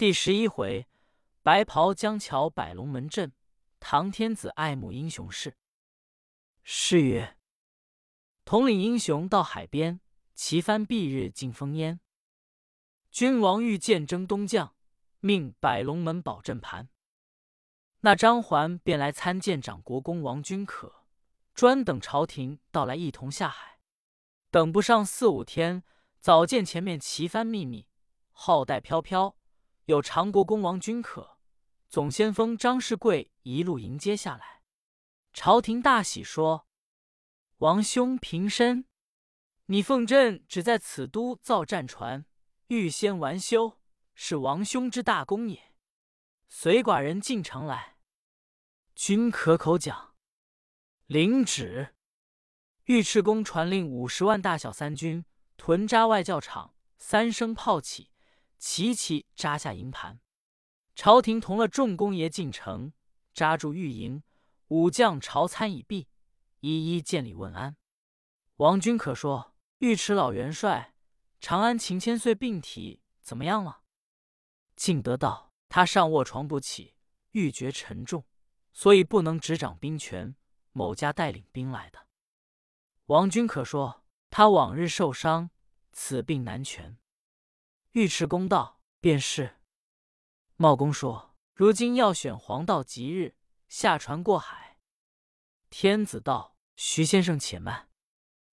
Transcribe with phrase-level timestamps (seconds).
[0.00, 0.88] 第十一回，
[1.42, 3.32] 白袍江桥摆龙门阵，
[3.78, 5.58] 唐天子爱慕英雄事。
[6.62, 7.36] 诗曰：
[8.46, 10.00] 统领英雄到海边，
[10.34, 12.00] 旗帆蔽日尽风烟。
[13.10, 14.74] 君王欲见征东将，
[15.18, 16.88] 命摆龙门保阵盘。
[18.00, 21.04] 那张环便来参见长国公王君可，
[21.52, 23.80] 专等朝廷到来，一同下海。
[24.50, 25.84] 等不上四五天，
[26.20, 27.86] 早见前面旗帆密密，
[28.30, 29.36] 号带飘飘，
[29.90, 31.36] 有长国公王君可、
[31.88, 34.62] 总先锋张世贵一路迎接下来。
[35.32, 36.68] 朝廷大喜，说
[37.58, 38.86] ：“王兄平身，
[39.66, 42.24] 你奉朕只在此都造战船，
[42.68, 43.80] 预先完修，
[44.14, 45.74] 是王兄之大功也。
[46.48, 47.96] 随寡人进城来。”
[48.94, 50.14] 君可口讲，
[51.06, 51.94] 领旨。
[52.84, 55.24] 尉迟恭传令五十万大小三军
[55.56, 58.09] 屯扎外教场，三声炮起，
[58.60, 60.20] 齐齐扎下营盘。
[60.94, 62.92] 朝廷同了众公爷进城，
[63.34, 64.22] 扎住御营，
[64.68, 66.06] 武将朝参已毕，
[66.60, 67.76] 一一见礼问安。
[68.56, 70.94] 王君可说：“尉迟老元帅，
[71.40, 73.80] 长安秦千岁病体怎么样了？”
[74.76, 76.94] 敬德道：“他上卧床不起，
[77.30, 78.24] 欲觉沉重。”
[78.72, 80.36] 所以不能执掌兵权，
[80.70, 82.06] 某家带领兵来的。
[83.06, 85.50] 王君可说他往日受伤，
[85.90, 86.96] 此病难全。
[87.92, 89.56] 尉迟恭道：“便是。”
[90.56, 93.34] 茂公说：“如今要选黄道吉日，
[93.68, 94.78] 下船过海。”
[95.70, 97.88] 天子道：“徐先生且慢，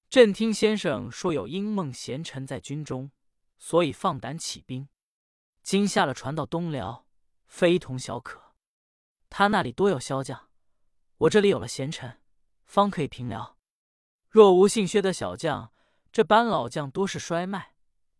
[0.10, 3.12] 朕听先生说有英梦贤臣在军中，
[3.60, 4.90] 所以放胆起兵。
[5.62, 7.06] 今下了船到东辽，
[7.46, 8.56] 非同小可。”
[9.30, 10.50] 他那里多有骁将，
[11.18, 12.22] 我这里有了贤臣，
[12.66, 13.60] 方可以平辽。
[14.30, 15.72] 若无姓薛的小将，
[16.12, 17.76] 这班老将多是衰迈，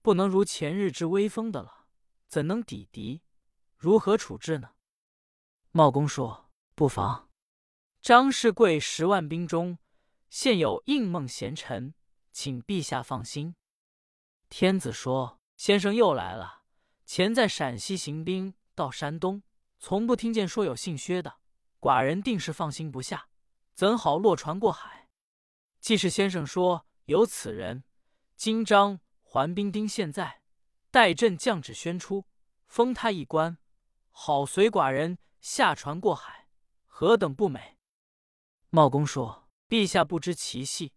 [0.08, 1.86] 不能如前日之威风的了，
[2.30, 3.24] 怎能抵敌？
[3.76, 4.70] 如何处置呢？
[5.72, 7.30] 茂公说：“不妨。
[8.02, 9.80] 张世贵十万兵中，
[10.30, 11.94] 现有应梦贤臣，
[12.32, 13.58] 请陛下放心。”
[14.48, 16.62] 天子说：“先生又来了。
[17.06, 19.44] 前在陕西行兵，到山东。”
[19.78, 21.40] 从不听见说有姓薛的，
[21.82, 23.28] 寡人定是放心不下，
[23.74, 25.10] 怎好落船过海？
[25.82, 27.84] 既是先生说有此人，
[28.38, 29.02] 今章
[29.38, 30.42] 还兵丁现在，
[30.90, 32.26] 待朕降旨宣出，
[32.66, 33.60] 封他一官，
[34.10, 36.48] 好随寡人下船过海，
[36.88, 37.78] 何等不美？
[38.72, 40.92] 茂公说：“陛下不知其细，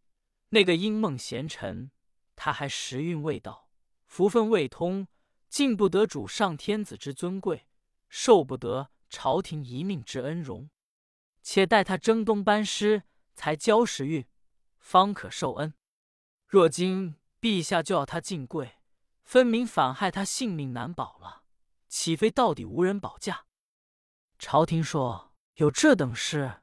[0.48, 1.90] 那个英梦贤臣，
[2.34, 3.68] 他还时运未到，
[4.06, 5.06] 福分未通，
[5.50, 7.66] 进不得主上天子之尊贵。”
[8.08, 10.70] 受不得朝廷一命之恩荣，
[11.42, 13.02] 且待他征东班师，
[13.34, 14.26] 才交时运，
[14.78, 15.74] 方可受恩。
[16.48, 18.78] 若今陛下就要他进贵，
[19.22, 21.44] 分明反害他性命难保了，
[21.88, 23.46] 岂非到底无人保驾？
[24.38, 26.62] 朝廷说有这等事，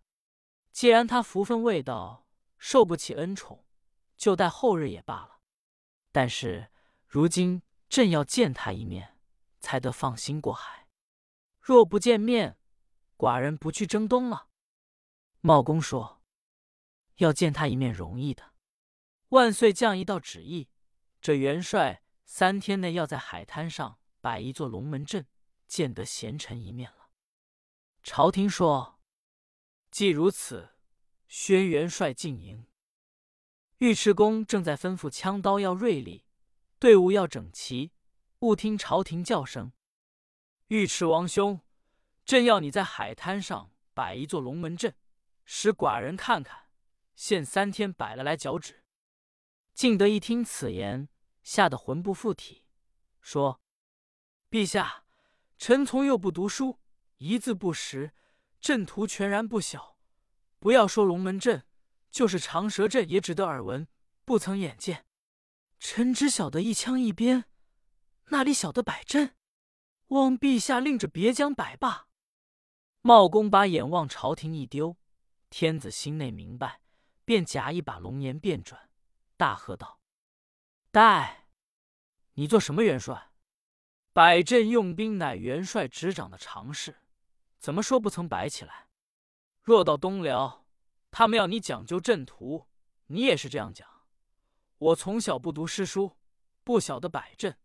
[0.72, 2.28] 既然他福分未到，
[2.58, 3.66] 受不起恩宠，
[4.16, 5.40] 就待后日也罢了。
[6.12, 6.72] 但是
[7.08, 9.18] 如今朕要见他一面，
[9.60, 10.88] 才得放心过海。
[11.60, 12.58] 若不见面，
[13.18, 14.48] 寡人不去征东了。
[15.42, 16.22] 茂公说
[17.18, 18.54] ：“要见他一面容易的。
[19.30, 20.70] 万岁降一道旨意，
[21.20, 25.28] 这元帅三天内要在海滩上摆一座龙门阵，
[25.68, 27.10] 见得贤臣一面了。”
[28.04, 29.02] 朝廷说
[29.92, 30.70] ：“既如此，
[31.28, 32.68] 宣元帅进营。”
[33.80, 36.26] 尉迟恭正在吩咐枪刀要锐利，
[36.80, 37.92] 队伍要整齐，
[38.40, 39.74] 勿听朝廷叫声。
[40.70, 41.62] 尉迟王兄，
[42.26, 44.96] 朕要你在海滩上摆一座龙门阵，
[45.44, 46.70] 使寡人看看。
[47.16, 48.84] 限三天摆了来脚趾。
[49.78, 51.08] 敬德一听此言，
[51.44, 52.64] 吓得魂不附体，
[53.22, 53.62] 说
[54.50, 55.04] ：“陛下，
[55.60, 56.80] 臣从幼不读书，
[57.18, 58.12] 一字不识，
[58.60, 60.00] 阵图全然不晓。
[60.58, 61.64] 不要说龙门阵，
[62.10, 63.88] 就是长蛇阵也只得耳闻，
[64.26, 65.06] 不曾眼见。
[65.78, 67.46] 臣只晓得一枪一鞭，
[68.30, 69.36] 哪里晓得摆阵？”
[70.10, 72.08] 望陛下令着别将摆罢。
[73.02, 74.98] 茂公把眼望朝廷一丢，
[75.52, 76.82] 天子心内明白，
[77.24, 78.87] 便假一把龙颜变转，
[79.38, 80.02] 大喝道
[80.92, 81.48] ：“待
[82.34, 83.32] 你做什么元帅？
[84.12, 86.98] 摆阵用兵乃元帅执掌的常事，
[87.60, 88.90] 怎么说不曾摆起来？
[89.62, 90.66] 若到东辽，
[91.12, 92.68] 他们要你讲究阵图，
[93.06, 93.88] 你也是这样讲。
[94.80, 96.18] 我从小不读诗书，
[96.64, 97.58] 不晓得摆阵。”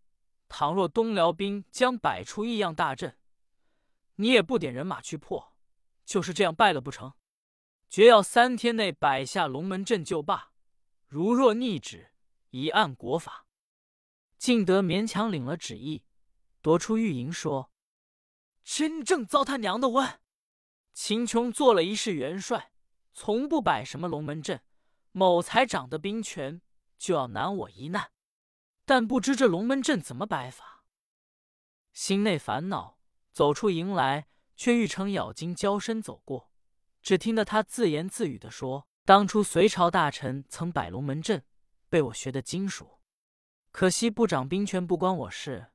[0.54, 3.18] 倘若东辽兵将摆出异样大阵，
[4.16, 5.54] 你也不点人马去破，
[6.04, 7.14] 就是这样败了不成？
[7.88, 10.51] 绝要三天内摆下龙门阵就罢。
[11.12, 12.08] 如若逆旨，
[12.52, 13.46] 一按国法。
[14.38, 16.06] 敬德勉强领了旨意，
[16.62, 17.70] 夺出御营说
[18.64, 20.20] ：“真正遭他娘的问！
[20.94, 22.72] 秦琼做了一世元帅，
[23.12, 24.62] 从不摆什么龙门阵。
[25.10, 26.62] 某才长得兵权，
[26.96, 28.10] 就要难我一难，
[28.86, 30.86] 但不知这龙门阵怎么摆法，
[31.92, 32.98] 心内烦恼。
[33.32, 36.50] 走出营来，却遇程咬金交身走过，
[37.02, 41.44] 只听得他自言自语的说：“当初隋朝大臣曾摆龙门阵，
[41.88, 43.00] 被我学得精熟。
[43.72, 45.72] 可惜不长兵权，不关我事。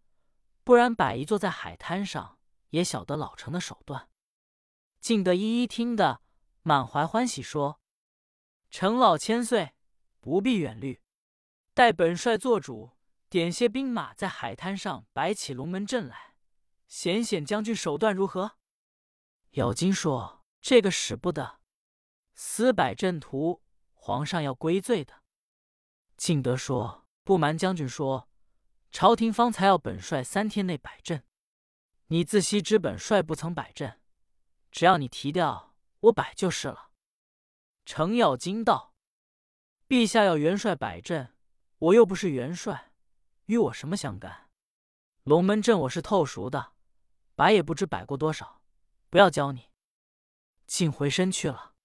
[0.63, 2.39] 不然摆一座在海滩上，
[2.69, 4.09] 也晓得老成的手段。”
[5.01, 6.21] 敬德一一听得
[6.61, 7.81] 满怀欢喜，说
[8.71, 9.73] ：“程老千岁，
[10.19, 11.01] 不必远虑，
[11.73, 12.91] 待本帅做主，
[13.29, 16.35] 点些兵马在海滩上摆起龙门阵来。”
[16.87, 18.53] 显显将军手段如何？
[19.51, 21.56] 咬金说：“这个使不得，
[22.39, 23.63] 私摆阵图，
[23.93, 25.23] 皇上要归罪的。”
[26.15, 28.29] 敬德说：“不瞒将军说，
[28.91, 31.25] 朝廷方才要本帅三天内摆阵，
[32.07, 33.99] 你自悉知本帅不曾摆阵，
[34.71, 36.91] 只要你提调，我摆就是了。”
[37.83, 38.93] 程咬金道
[39.89, 41.35] ：“陛下要元帅摆阵，
[41.79, 42.91] 我又不是元帅，
[43.47, 44.49] 与我什么相干？
[45.23, 46.73] 龙门阵我是透熟的。”
[47.35, 48.63] 摆也不知摆过多少，
[49.11, 49.69] 不要教你。
[50.65, 51.75] 竟回身去了。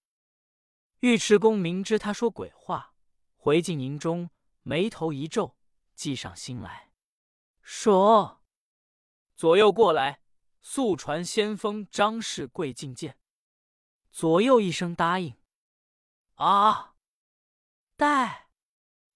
[1.03, 2.93] 尉迟恭明知他说鬼话，
[3.35, 4.29] 回进营中，
[4.61, 5.57] 眉头一皱，
[5.93, 6.93] 计上心来，
[7.61, 8.41] 说
[9.35, 10.21] ：“左右过来，
[10.61, 13.17] 速传先锋张世贵觐见。”
[14.13, 15.35] 左右一声答应。
[16.35, 16.95] 啊！
[17.97, 18.47] 待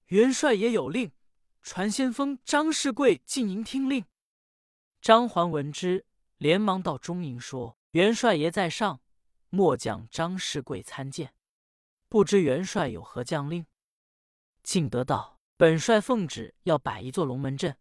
[0.07, 1.13] 元帅也有令，
[1.61, 4.03] 传先锋张世贵进营听令。
[4.99, 6.05] 张环闻之。
[6.37, 9.01] 连忙到中营说：“元帅爷在上，
[9.49, 11.33] 末将张世贵参见。
[12.09, 13.65] 不知元帅有何将令？”
[14.63, 17.77] 敬德道：“本帅奉旨要摆一座龙门阵。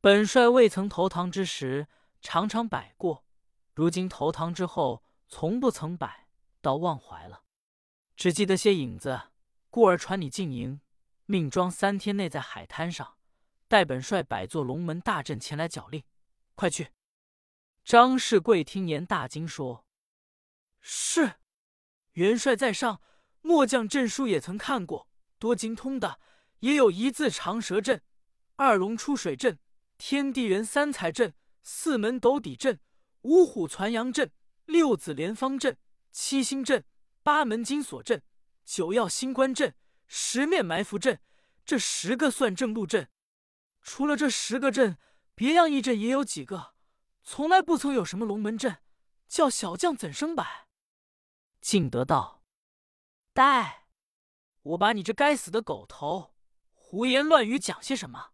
[0.00, 1.88] 本帅未曾投唐之时，
[2.20, 3.24] 常常摆过；
[3.74, 6.28] 如今投唐之后，从不曾摆，
[6.60, 7.42] 倒忘怀了。
[8.16, 9.30] 只记得些影子，
[9.68, 10.80] 故而传你进营，
[11.24, 13.16] 命庄三天内在海滩上，
[13.68, 16.04] 待本帅摆座龙门大阵前来缴令。
[16.54, 16.92] 快去！”
[17.84, 19.84] 张世贵听言大惊，说
[20.80, 21.40] ：“是
[22.12, 23.00] 元帅在上，
[23.46, 25.08] 末将阵书也曾看过，
[25.38, 26.18] 多精通的
[26.58, 28.02] 也有一字长蛇阵、
[28.56, 29.60] 二龙出水阵、
[29.96, 31.32] 天地人三彩阵、
[31.62, 32.80] 四门斗底阵、
[33.22, 34.32] 五虎攒阳阵、
[34.64, 35.78] 六子连方阵、
[36.10, 36.84] 七星阵、
[37.22, 38.20] 八门金锁阵、
[38.64, 39.76] 九曜星官阵、
[40.08, 41.20] 十面埋伏阵，
[41.64, 43.08] 这十个算正路阵。
[43.80, 44.98] 除了这十个阵，
[45.36, 46.74] 别样一阵也有几个。”
[47.22, 48.78] 从来不曾有什么龙门阵，
[49.28, 50.66] 叫小将怎生摆？
[51.60, 52.35] 敬德道
[53.36, 53.84] ：“呆，
[54.62, 56.34] 我把你这该死的狗头，
[56.72, 58.32] 胡言乱语讲些什么？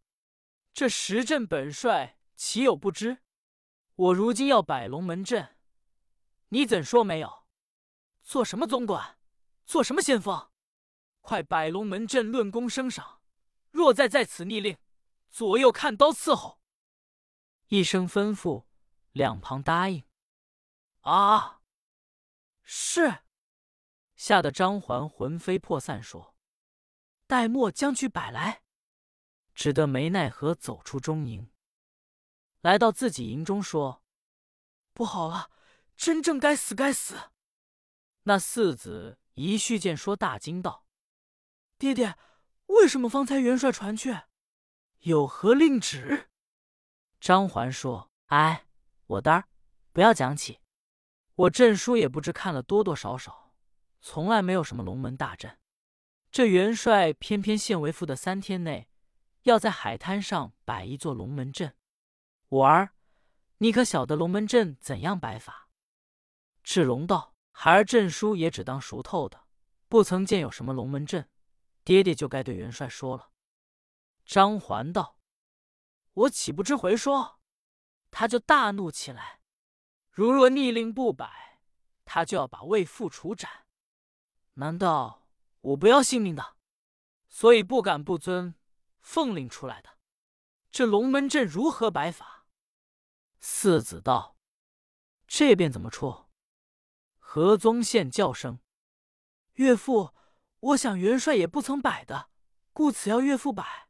[0.73, 3.19] 这十阵本帅岂有不知？
[3.97, 5.57] 我如今要摆龙门阵，
[6.51, 7.49] 你怎说没有？
[8.23, 9.19] 做什么总管？
[9.67, 10.51] 做什么先锋？
[11.21, 13.23] 快摆龙门阵，论功升赏。
[13.73, 14.79] 若再在此逆令，
[15.29, 16.61] 左右看刀伺候。”
[17.67, 18.67] 一声吩咐。
[19.11, 20.05] 两旁答应，
[21.01, 21.61] 啊，
[22.63, 23.22] 是，
[24.23, 26.37] 吓得张环魂飞魄散，说
[27.27, 28.63] ：“待末将去摆来。”
[29.53, 31.51] 只得没奈何走出中营，
[32.61, 34.05] 来到自己营中，说
[34.95, 35.51] ：“不好了，
[35.97, 37.33] 真正该死，该死！”
[38.23, 40.87] 那四子一续见说，大惊道
[41.77, 42.17] ：“爹爹，
[42.67, 44.17] 为什么方才元帅传去？
[45.01, 46.31] 有何令旨？”
[47.19, 48.69] 张环说：“哎。”
[49.07, 49.49] 我的儿，
[49.93, 50.61] 不要讲起。
[51.35, 53.42] 我阵书也不知看了多多少少，
[54.03, 55.59] 从来没有什么龙门大阵。
[56.31, 58.89] 这元帅偏偏现为父的三天内，
[59.43, 61.77] 要在海滩上摆一座龙门阵。
[62.49, 62.95] 我儿，
[63.59, 65.69] 你可晓得龙门阵怎样摆法？
[66.65, 69.45] 智龙道：“孩儿阵书也只当熟透的，
[69.89, 71.29] 不曾见有什么龙门阵。
[71.85, 73.31] 爹爹就该对元帅说了。”
[74.27, 75.19] 张环道
[76.15, 77.41] ：“我岂不知回说？”
[78.11, 79.41] 他就大怒起来，
[80.11, 81.61] 如若逆令不摆，
[82.05, 83.62] 他就要把魏父处斩。
[84.55, 85.27] 难道
[85.61, 86.57] 我不要性命的？
[87.29, 88.55] 所以不敢不遵
[89.01, 89.99] 奉令出来的。
[90.71, 92.47] 这龙门阵如何摆法？
[93.41, 94.37] 四子道
[95.27, 96.27] ：“这便怎么出？”
[97.19, 98.61] 何宗宪叫声
[99.55, 100.15] ：“岳父，
[100.61, 102.31] 我想元帅也不曾摆的，
[102.73, 103.89] 故此要岳父摆。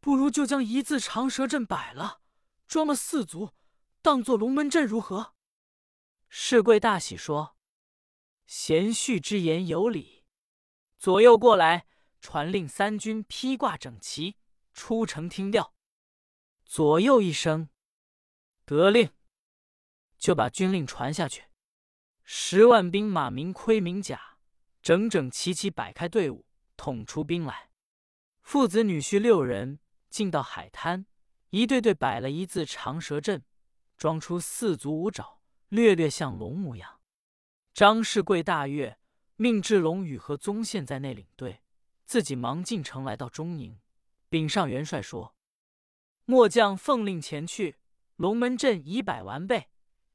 [0.00, 2.20] 不如就将一字长蛇阵摆了。”
[2.66, 3.52] 装了四足，
[4.02, 5.34] 当做龙门阵如何？
[6.28, 7.53] 世贵大喜，说
[8.46, 10.24] ：“贤婿之言有理。”
[10.98, 11.86] 左右过来，
[12.20, 14.36] 传令三军披挂整齐，
[14.72, 15.74] 出城听调。
[16.64, 17.68] 左右一声，
[18.64, 19.10] 得令。
[20.16, 21.44] 就把军令传下去，
[22.22, 24.38] 十万兵马，明盔明甲，
[24.80, 26.46] 整整齐齐摆开队伍，
[26.78, 27.68] 统出兵来。
[28.40, 31.04] 父子女婿六人进到海滩，
[31.50, 33.44] 一对对摆了一字长蛇阵，
[33.98, 36.93] 装出四足五爪，略略像龙模样。
[37.74, 39.00] 张世贵大悦，
[39.34, 41.60] 命智龙与和宗宪在内领队，
[42.04, 43.80] 自己忙进城来到中营，
[44.28, 45.34] 禀上元帅说
[46.24, 47.80] ：“末将奉令前去，
[48.14, 49.70] 龙门阵已摆完备。”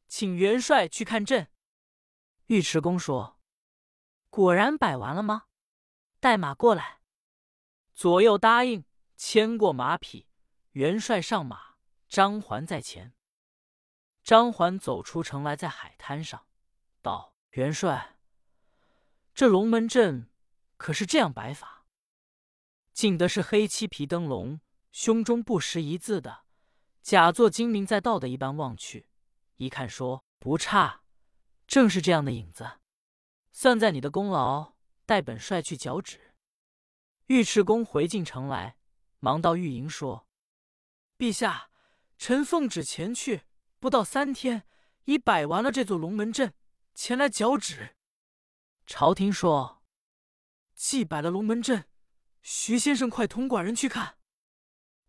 [0.08, 1.52] 请元帅去看阵。
[2.48, 3.42] 尉迟恭说
[4.32, 5.48] ：“果然摆完了吗？
[6.22, 7.02] 带马过来。”
[7.94, 8.86] 左右答应，
[9.18, 10.30] 牵过马匹，
[10.72, 11.76] 元帅上马，
[12.08, 13.14] 张环在前。
[14.24, 16.48] 张环走出城来，在海滩上
[17.02, 18.16] 道：“元帅，
[19.34, 20.30] 这龙门阵
[20.78, 21.88] 可是这样摆法？
[22.94, 26.44] 进得是黑漆皮灯笼，胸中不识一字的，
[27.02, 29.10] 假作精明在道的一般望去。”
[29.58, 31.02] 一看说不差，
[31.66, 32.80] 正是这样的影子，
[33.52, 34.76] 算在你的功劳。
[35.08, 36.36] 带本帅去脚趾。
[37.30, 38.78] 尉迟恭回进城来，
[39.18, 40.28] 忙到御营说
[41.18, 41.72] ：“陛下，
[42.16, 43.42] 臣奉旨前去，
[43.80, 44.68] 不到三天，
[45.06, 46.54] 已摆完了这座龙门阵，
[47.00, 47.96] 前来脚趾。”
[48.86, 49.82] 朝廷说
[50.76, 51.88] ：“既摆了龙门阵，
[52.42, 54.18] 徐先生快同寡人去看。”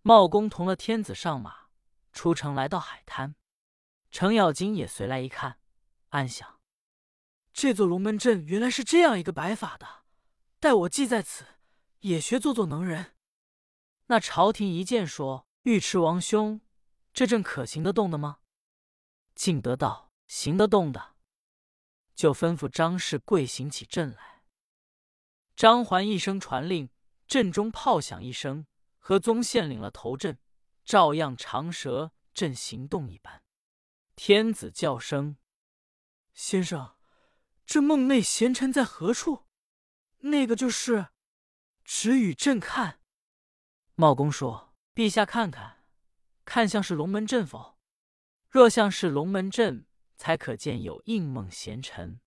[0.02, 1.66] 茂公同了天子上马，
[2.12, 3.34] 出城来到海滩。
[4.12, 5.58] 程咬金也随来一看，
[6.10, 6.60] 暗想：
[7.52, 10.04] 这座龙门阵原来是这样一个摆法的。
[10.60, 11.44] 待我记在此，
[11.98, 13.16] 也学做做能人。
[14.06, 16.60] 那朝廷一见说：“尉迟王兄，
[17.12, 18.38] 这阵可行得动的吗？”
[19.34, 21.16] 敬德道：“行得动的。”
[22.14, 24.42] 就吩咐张氏跪行起阵来。
[25.56, 26.88] 张环一声传令，
[27.26, 28.66] 阵中炮响一声，
[28.98, 30.38] 和宗宪领了头阵，
[30.84, 33.42] 照样长蛇阵行动一般。
[34.16, 35.36] 天子叫声
[36.32, 36.96] ：“先生，
[37.64, 39.46] 这梦内贤臣在何处？”
[40.22, 41.08] 那个就是，
[41.84, 43.00] 只与朕看。
[43.94, 45.84] 茂公说：“陛下看看，
[46.44, 47.78] 看像是龙门阵否？
[48.48, 49.86] 若像是龙门阵，
[50.20, 52.20] 才可见有应梦贤臣。”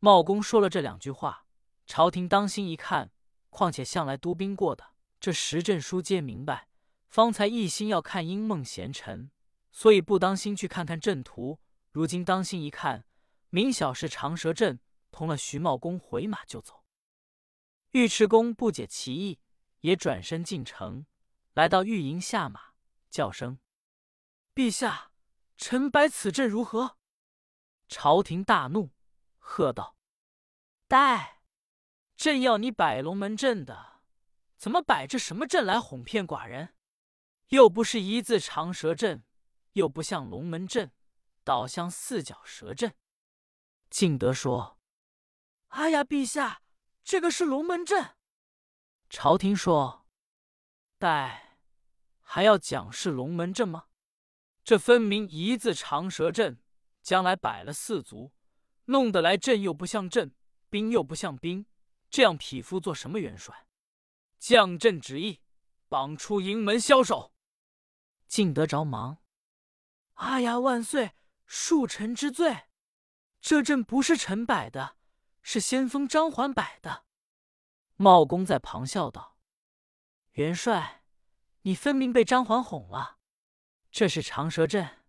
[0.00, 1.46] 茂公说了这两句话，
[1.86, 3.12] 朝廷当心一看，
[3.48, 4.84] 况且向来督兵过的，
[5.20, 6.68] 这十阵书皆明白，
[7.08, 9.30] 方才一心要看应梦贤臣。
[9.70, 11.60] 所以不当心去看看阵图，
[11.92, 13.06] 如今当心一看，
[13.50, 14.80] 明晓是长蛇阵，
[15.12, 16.82] 同了徐茂公回马就走。
[17.92, 19.38] 尉迟恭不解其意，
[19.82, 21.06] 也转身进城，
[21.54, 22.72] 来到御营下马，
[23.08, 23.60] 叫声
[24.56, 25.12] ：“陛下，
[25.56, 26.96] 臣摆此阵如何？”
[27.88, 28.90] 朝廷大怒，
[29.38, 29.96] 喝道
[30.88, 31.42] ：“呆！
[32.16, 34.00] 朕要你摆龙门阵的，
[34.56, 36.74] 怎么摆这什么阵来哄骗寡人？
[37.48, 39.24] 又不是一字长蛇阵。”
[39.76, 40.90] 又不像龙门阵，
[41.44, 42.94] 倒像四脚蛇阵。
[43.90, 44.80] 敬德说
[45.68, 46.62] ：“哎呀，陛下，
[47.04, 48.16] 这个是龙门阵。”
[49.10, 50.06] 朝廷说
[50.98, 51.58] ：“待
[52.22, 53.85] 还要讲是龙门阵吗？
[54.66, 56.60] 这分明一字长蛇阵，
[57.00, 58.32] 将来摆了四足，
[58.86, 60.34] 弄得来阵又不像阵，
[60.68, 61.66] 兵又不像兵，
[62.10, 63.68] 这样匹夫做什么元帅？
[64.40, 65.40] 将阵旨意，
[65.86, 67.32] 绑出营门枭首。”
[68.26, 69.18] 敬德着忙。
[70.14, 71.12] 阿呀万岁！
[71.48, 72.64] 恕臣之罪。
[73.40, 74.96] 这阵不是臣摆的，
[75.42, 77.04] 是先锋张环摆的。
[77.94, 79.38] 茂公在旁笑道
[80.34, 81.04] ：“元帅，
[81.62, 83.18] 你分明被张环哄了。
[83.96, 85.06] 这是长蛇阵，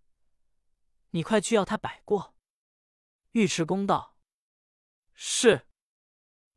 [1.10, 2.34] 你快去要他摆过。”
[3.36, 4.16] 尉迟恭道
[5.14, 5.68] ：“是。”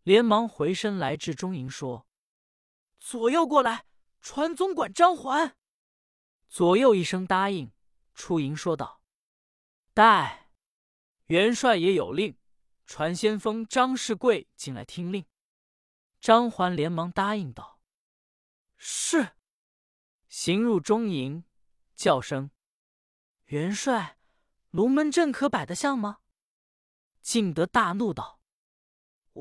[0.05, 2.07] 连忙回身来至中营说
[3.01, 3.85] ：“左右过来，
[4.21, 5.57] 传总管张环。”
[6.49, 7.73] 左右一声答应。
[8.15, 9.03] 出营说道
[9.93, 10.53] ：“待
[11.27, 12.39] 元帅也有令，
[12.87, 15.27] 传先锋张世贵进来听令。”
[16.21, 17.81] 张环连忙答应道
[18.79, 19.33] ：“是。”
[20.31, 21.45] 行入中营，
[22.01, 22.51] 叫声
[23.53, 24.17] ：“元帅，
[24.71, 26.21] 龙门阵可摆得像吗？”
[27.21, 28.41] 敬德大怒道：“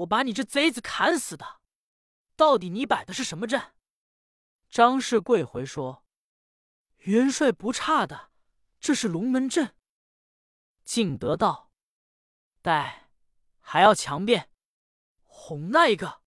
[0.04, 1.62] 我把你这贼子砍死的！
[2.36, 3.72] 到底你摆的是什么阵？”
[4.70, 6.06] 张世贵回说
[7.08, 8.32] ：“元帅不差的。”
[8.82, 9.78] 这是龙门阵。
[10.84, 11.72] 敬德道
[12.62, 13.10] ：“待
[13.62, 14.52] 还要强辩，
[15.24, 16.24] 哄那一个。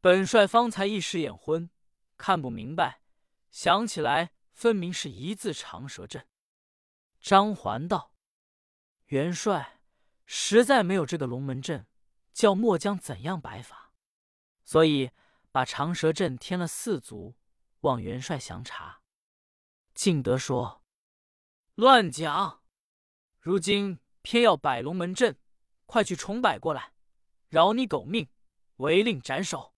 [0.00, 1.68] 本帅方才一时眼昏，
[2.16, 3.02] 看不明白，
[3.50, 6.26] 想起来分明是一字长蛇阵。”
[7.20, 8.14] 张环道
[9.06, 9.80] ：“元帅
[10.24, 11.86] 实在没有这个龙门阵，
[12.32, 13.92] 叫末将怎样摆法？
[14.64, 15.10] 所以
[15.52, 17.36] 把长蛇阵添了四足，
[17.80, 19.02] 望元帅详查。”
[19.94, 20.82] 敬德说。
[21.74, 22.62] 乱讲！
[23.38, 25.38] 如今偏要摆龙门阵，
[25.84, 26.94] 快去重摆过来，
[27.48, 28.30] 饶你狗命，
[28.76, 29.74] 违令斩首。”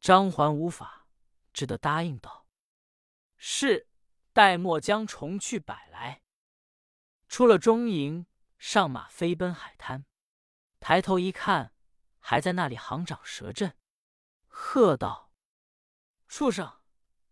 [0.00, 1.06] 张环无法，
[1.52, 2.41] 只得答应道
[3.44, 3.88] ：“是。”
[4.34, 6.22] 待末将重去摆来。
[7.28, 8.24] 出了中营，
[8.56, 10.06] 上马飞奔海滩。
[10.80, 11.74] 抬头一看，
[12.18, 13.76] 还在那里行长蛇阵，
[14.46, 15.30] 喝道
[16.28, 16.80] ：“畜生，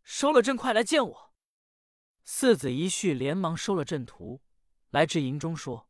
[0.02, 1.34] 收了阵，快来见我！”
[2.22, 4.42] 四子一婿连忙收了阵图，
[4.90, 5.88] 来至营中说：“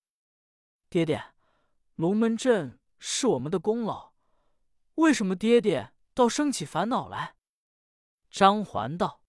[0.89, 1.35] 爹爹，
[1.97, 4.12] 龙门阵是我们的功劳，
[4.95, 7.35] 为什么爹爹倒生起烦恼来？”
[8.31, 9.20] 张环道：“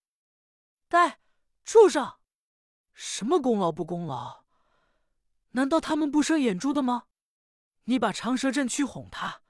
[0.92, 1.20] 呆。”
[1.64, 2.18] 畜生！
[2.92, 4.44] 什么功劳不功劳？
[5.52, 7.06] 难道他们不生眼珠的吗？
[7.84, 9.42] 你把长蛇阵去哄他，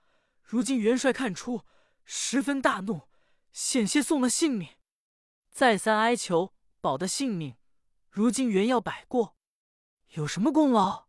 [0.43, 1.65] 如今元帅看出，
[2.05, 3.09] 十分大怒，
[3.53, 4.77] 险些送了性命，
[5.51, 7.57] 再三哀求保的性命。
[8.09, 9.37] 如今原要摆过，
[10.11, 11.09] 有什么功劳？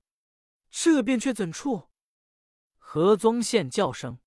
[0.70, 1.90] 这便却怎处？
[2.78, 4.20] 何宗宪叫声：“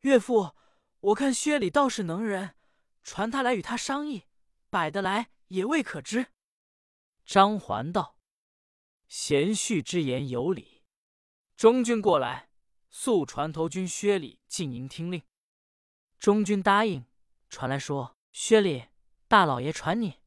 [0.00, 0.54] 岳父，
[1.00, 2.54] 我看薛礼倒是能人，
[3.02, 4.26] 传他来与他商议，
[4.70, 6.28] 摆得来。”也未可知。
[7.24, 8.16] 张环道
[9.08, 10.84] ：“贤婿之言有理。”
[11.58, 12.48] 中军过来，
[12.88, 15.24] 速传头军薛礼进营听令。
[16.20, 17.04] 中军答应，
[17.48, 18.86] 传来说：“薛礼，
[19.26, 20.20] 大老爷传你。”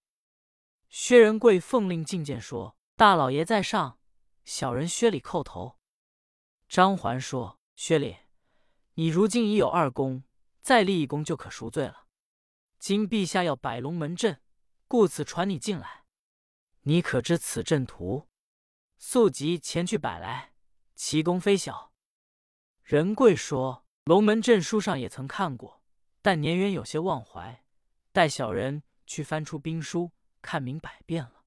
[0.90, 3.98] 薛仁贵奉令进见，说：“大老爷在上，
[4.44, 5.80] 小人薛礼叩头。”
[6.68, 8.18] 张环说：“薛礼，
[8.96, 10.26] 你如今已有二功，
[10.60, 12.03] 再立一功就可赎罪了。
[12.84, 14.42] 今陛下要摆龙门阵。”
[14.90, 16.04] 故此传你进来，
[16.82, 18.28] 你可知此阵图？
[18.98, 20.54] 速即前去摆来，
[20.94, 21.94] 其功非小。
[22.82, 25.82] 仁贵说：“龙门阵书上也曾看过，
[26.22, 27.64] 但年远有些忘怀，
[28.12, 30.12] 待小人去翻出兵书，
[30.42, 31.46] 看明百遍了。”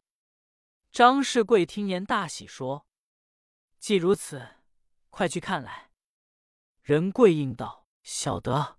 [0.90, 2.86] 张世贵听言大喜，说
[3.78, 4.56] ：“既如此，
[5.10, 5.90] 快去看来。”
[6.80, 8.78] 仁贵应道：“晓得。”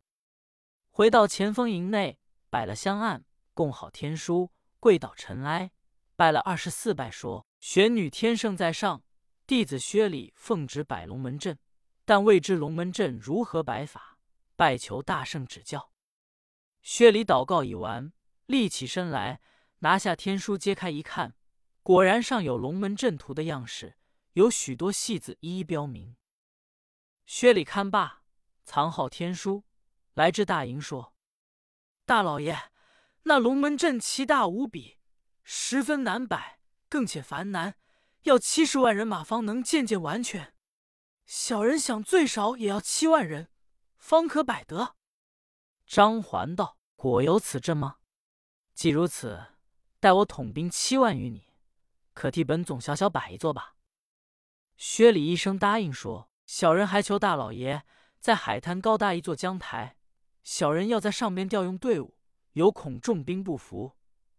[0.89, 4.51] 回到前锋营内，摆了香案，供好天书。
[4.79, 5.71] 跪倒尘埃，
[6.15, 9.03] 拜了二十四拜，说：“玄女天圣在上，
[9.47, 11.57] 弟子薛礼奉旨摆龙门阵，
[12.05, 14.19] 但未知龙门阵如何摆法，
[14.55, 15.91] 拜求大圣指教。”
[16.83, 18.13] 薛礼祷告已完，
[18.45, 19.41] 立起身来，
[19.79, 21.35] 拿下天书，揭开一看，
[21.81, 23.97] 果然上有龙门阵图的样式，
[24.33, 26.15] 有许多细字一一标明。
[27.25, 28.21] 薛礼看罢，
[28.63, 29.65] 藏好天书，
[30.13, 31.13] 来至大营，说
[32.07, 32.71] ：“大老爷。”
[33.29, 34.99] 那龙门阵奇大无比，
[35.43, 37.75] 十分难摆，更且繁难，
[38.23, 40.53] 要七十万人马方能渐渐完全。
[41.25, 43.49] 小人想最少也要七万人，
[43.97, 44.95] 方可摆得。
[45.85, 47.97] 张环道：“果有此阵吗？
[48.73, 49.45] 既如此，
[49.99, 51.49] 待我统兵七万余你，
[52.13, 53.75] 可替本总小小摆一座吧。”
[54.77, 57.83] 薛礼一声答应说：“小人还求大老爷
[58.21, 59.96] 在海滩高搭一座江台，
[60.47, 62.15] 小人要在上边调用队伍。”
[62.57, 63.97] 有恐重兵不服，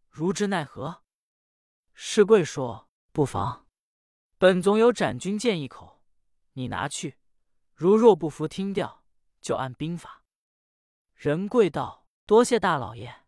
[0.09, 1.05] 如之奈何？
[1.92, 3.68] 世贵说：“不妨，
[4.38, 6.03] 本总有斩军剑一口，
[6.55, 7.18] 你拿去。
[7.75, 9.05] 如若不服听调，
[9.40, 10.25] 就按兵法。”
[11.14, 13.27] 仁贵道：“多谢大老爷。”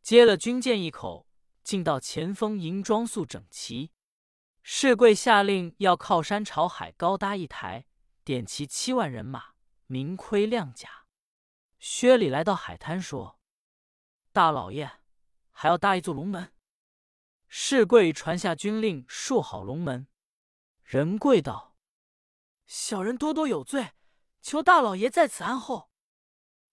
[0.00, 1.26] 接了军舰一口，
[1.64, 3.90] 进到前锋营，装束整齐。
[4.62, 7.86] 世贵下令要靠山朝海高搭一台，
[8.22, 9.54] 点齐七万人马，
[9.86, 10.97] 明盔亮甲。
[11.78, 13.38] 薛礼来到海滩说。
[14.32, 15.00] 大老爷
[15.50, 16.52] 还要搭一座龙门，
[17.48, 20.06] 世贵传下军令，竖好龙门。
[20.82, 21.76] 仁贵道
[22.66, 23.92] ：“小人多多有罪，
[24.40, 25.90] 求大老爷在此安后。”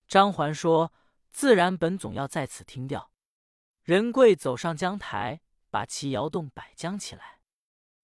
[0.07, 0.93] 张环说
[1.31, 3.11] ：“自然，本总要在此听调。”
[3.81, 7.41] 仁贵走上江台，把旗摇动，摆将起来。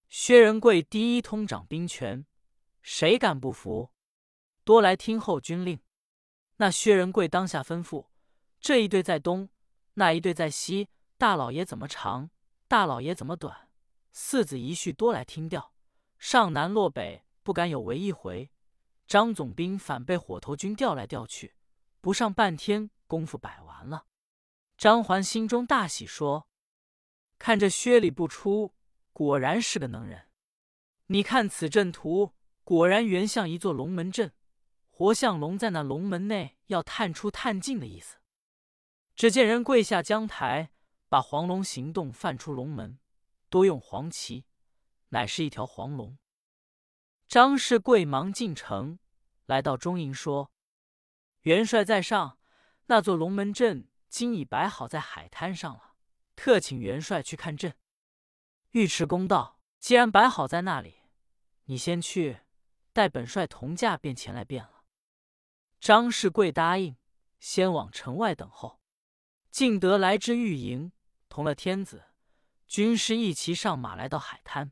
[0.08, 2.26] 薛仁贵第一通掌兵权，
[2.82, 3.92] 谁敢不服？
[4.64, 5.80] 多来听候军令。
[6.62, 8.06] 那薛仁贵当下吩咐。
[8.60, 9.48] 这一队在东，
[9.94, 10.88] 那一队在西。
[11.18, 12.30] 大老爷怎么长？
[12.68, 13.68] 大老爷怎么短？
[14.12, 15.74] 四子一婿多来听调，
[16.20, 18.48] 上南落北，不敢有违一回。
[19.08, 21.56] 张总兵反被火头军调来调去，
[22.00, 24.06] 不上半天功夫摆完了。
[24.78, 26.46] 张环心中大喜，说
[27.40, 28.72] ：“看这薛礼不出，
[29.12, 30.28] 果然是个能人。
[31.06, 34.32] 你看此阵图，果然原像一座龙门阵，
[34.94, 38.18] 活像龙在那龙门内要探出探进的意思。”
[39.16, 40.70] 只见人跪下江台，
[41.08, 42.98] 把黄龙行动泛出龙门，
[43.48, 44.44] 多用黄旗，
[45.08, 46.16] 乃是一条黄龙。
[47.26, 48.98] 张氏贵忙进城，
[49.46, 50.52] 来到中营说
[51.42, 52.38] ：“元帅在上，
[52.86, 55.94] 那座龙门阵今已摆好在海滩上了，
[56.36, 57.74] 特请元帅去看阵。”
[58.72, 61.00] 尉迟恭道：“既然摆好在那里，
[61.64, 62.40] 你先去，
[62.92, 64.81] 待本帅同驾便前来便了。”
[65.82, 66.96] 张世贵答应，
[67.40, 68.80] 先往城外等候。
[69.50, 70.92] 敬德来至御营，
[71.28, 72.04] 同了天子、
[72.68, 74.70] 军师一齐上马，来到海滩。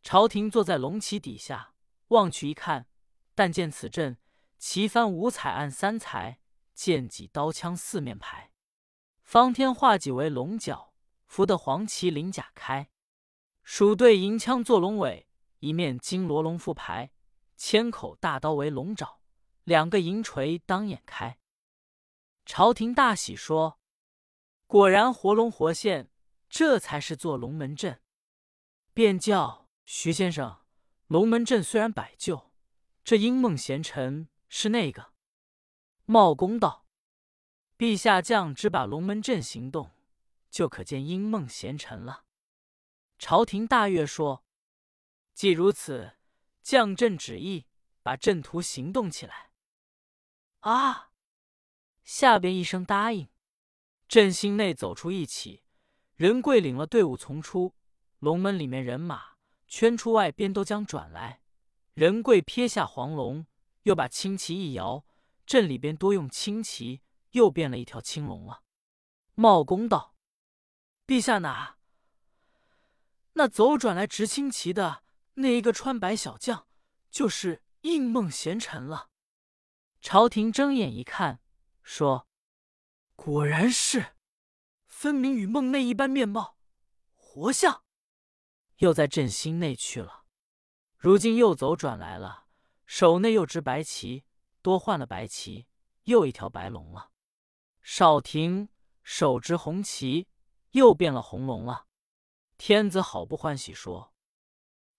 [0.00, 1.74] 朝廷坐在龙旗底下，
[2.10, 2.86] 望去一看，
[3.34, 4.16] 但见此阵
[4.58, 6.38] 旗帆五彩暗三彩，
[6.72, 8.52] 剑戟刀枪四面排。
[9.24, 10.94] 方天画戟为龙角，
[11.26, 12.88] 扶得黄旗鳞甲开。
[13.64, 17.10] 蜀队银枪作龙尾，一面金罗龙复排，
[17.56, 19.17] 千口大刀为龙爪。
[19.68, 21.38] 两个银锤当眼开，
[22.46, 23.78] 朝廷大喜，说
[24.66, 26.10] ：“果然活龙活现，
[26.48, 28.00] 这才是做龙门阵。”
[28.94, 30.64] 便叫徐先生
[31.08, 32.50] ：“龙门阵虽然摆就，
[33.04, 35.12] 这英梦贤臣是那个？”
[36.06, 36.86] 茂公道
[37.76, 39.90] ：“陛下降只把龙门阵行动，
[40.48, 42.24] 就可见英梦贤臣了。”
[43.20, 44.42] 朝廷大悦，说
[45.34, 46.12] ：“既如此，
[46.62, 47.66] 降朕旨意，
[48.02, 49.46] 把阵图行动起来。”
[50.60, 51.10] 啊！
[52.04, 53.28] 下边一声答应，
[54.08, 55.62] 阵心内走出一起，
[56.14, 57.74] 仁贵领了队伍从出，
[58.18, 61.42] 龙门里面人马圈出外边都将转来。
[61.92, 63.46] 仁贵撇下黄龙，
[63.82, 65.04] 又把青旗一摇，
[65.44, 68.62] 镇里边多用青旗，又变了一条青龙了。
[69.34, 70.14] 茂公道
[71.06, 71.76] ：“陛下哪？
[73.34, 76.66] 那走转来执青旗的那一个穿白小将，
[77.10, 79.10] 就是应梦贤臣了。”
[80.00, 81.40] 朝廷睁眼一看，
[81.82, 82.28] 说
[83.16, 84.14] ：“果然是，
[84.86, 86.56] 分明与梦内一般面貌，
[87.14, 87.84] 活像。”
[88.78, 90.24] 又在朕心内去了。
[90.96, 92.46] 如今又走转来了，
[92.86, 94.24] 手内又执白旗，
[94.62, 95.66] 多换了白旗，
[96.04, 97.10] 又一条白龙了。
[97.82, 98.68] 少廷
[99.02, 100.28] 手执红旗，
[100.70, 101.86] 又变了红龙了。
[102.56, 104.14] 天子好不欢喜，说：“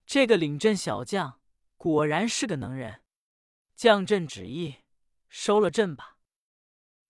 [0.04, 1.40] 这个领阵小将，
[1.76, 3.02] 果然是个能人。”
[3.74, 4.76] 将朕旨意。
[5.30, 6.18] 收了阵吧。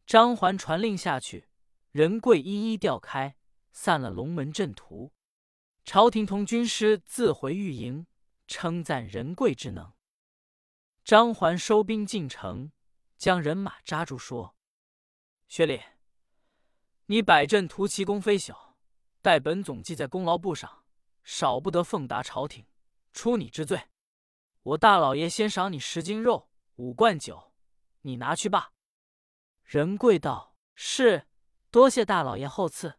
[0.07, 1.49] 张环传令下去，
[1.91, 3.37] 仁贵一一调开，
[3.73, 5.13] 散了龙门阵图。
[5.85, 8.07] 朝廷同军师自回御营，
[8.47, 9.93] 称赞仁贵之能。
[11.03, 12.71] 张环收兵进城，
[13.17, 14.55] 将人马扎住，说
[15.49, 15.81] ：“薛礼，
[17.07, 18.77] 你摆阵图奇功非小，
[19.23, 20.85] 待本总记在功劳簿上，
[21.25, 22.67] 少不得奉达朝廷，
[23.13, 23.89] 出你之罪。
[24.63, 27.50] 我大老爷先赏你十斤肉，五罐酒。”
[28.03, 28.73] 你拿去吧。
[29.63, 31.27] 仁贵道：“是，
[31.71, 32.99] 多谢大老爷厚赐。”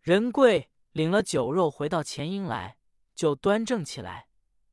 [0.00, 2.78] 仁贵领了酒肉回到前营来，
[3.14, 4.28] 就端正起来，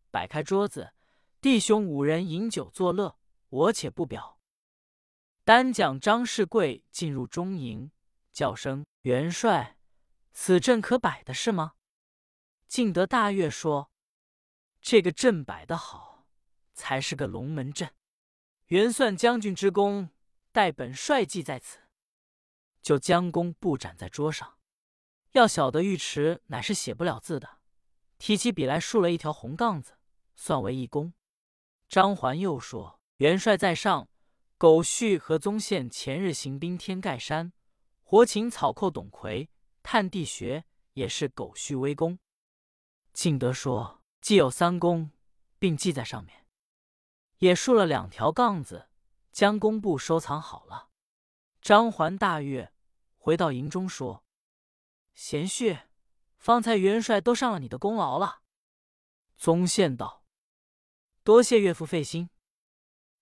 [0.09, 0.93] 摆开桌子，
[1.39, 3.17] 弟兄五人饮酒作乐。
[3.49, 4.39] 我且不表。
[5.45, 7.91] 单讲张世贵进入中营，
[8.33, 9.77] 叫声：“元帅，
[10.33, 11.75] 此阵可摆的是吗？”
[12.67, 13.89] 敬德大悦说
[14.81, 16.25] ：“这个阵摆的好，
[16.73, 17.89] 才是个龙门阵。”
[18.67, 20.09] 元算将军之功，
[20.51, 21.79] 待本帅记在此。
[22.81, 24.57] 就将功布展在桌上。
[25.31, 27.59] 要晓得尉迟乃是写不了字的，
[28.17, 29.97] 提起笔来竖了一条红杠子，
[30.35, 31.13] 算为一功。
[31.87, 34.09] 张环又说：“元帅在上，
[34.57, 37.53] 苟旭和宗宪前日行兵天盖山，
[38.03, 39.49] 活擒草寇董魁，
[39.83, 42.19] 探地穴，也是苟旭微功。”
[43.13, 45.11] 敬德说：“既有三功，
[45.59, 46.45] 并记在上面。”
[47.39, 48.89] 也竖了两条杠子，
[49.31, 50.89] 将工部收藏好了。
[51.61, 52.73] 张环大悦，
[53.17, 54.23] 回到营中说
[55.13, 55.81] ：“贤婿，
[56.37, 58.41] 方才元帅都上了你的功劳了。”
[59.37, 60.23] 宗宪道
[61.23, 62.29] ：“多谢岳父费心。”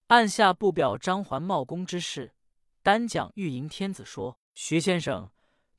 [0.07, 2.35] 按下不表张环冒功之事，
[2.83, 5.31] 单讲御营天子说：“徐先生，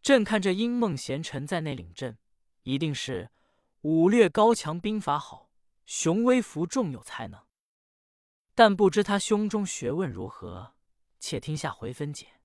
[0.02, 2.18] 朕看这英梦贤臣在内领阵，
[2.64, 3.30] 一定是
[3.82, 5.52] 武略高强，兵法好，
[5.84, 7.40] 雄威服众，有才能。”
[8.56, 10.72] 但不知他胸中学问如何，
[11.20, 12.35] 且听下回分解。